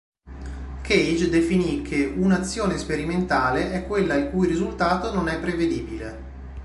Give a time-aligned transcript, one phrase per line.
[0.81, 6.23] Cage definì che "un'azione sperimentale è quella il cui risultato non è prevedibile".